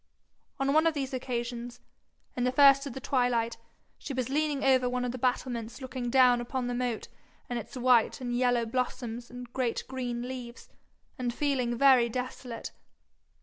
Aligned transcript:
On 0.59 0.73
one 0.73 0.87
of 0.87 0.95
these 0.95 1.13
occasions, 1.13 1.79
in 2.35 2.43
the 2.43 2.51
first 2.51 2.87
of 2.87 2.93
the 2.93 2.99
twilight, 2.99 3.57
she 3.99 4.15
was 4.15 4.29
leaning 4.31 4.63
over 4.63 4.89
one 4.89 5.05
of 5.05 5.11
the 5.11 5.19
battlements 5.19 5.79
looking 5.79 6.09
down 6.09 6.41
upon 6.41 6.65
the 6.65 6.73
moat 6.73 7.07
and 7.47 7.59
its 7.59 7.77
white 7.77 8.19
and 8.19 8.35
yellow 8.35 8.65
blossoms 8.65 9.29
and 9.29 9.53
great 9.53 9.83
green 9.87 10.23
leaves, 10.27 10.69
and 11.19 11.31
feeling 11.31 11.77
very 11.77 12.09
desolate. 12.09 12.71